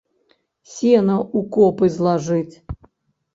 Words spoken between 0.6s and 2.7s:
Сена ў копы злажыць!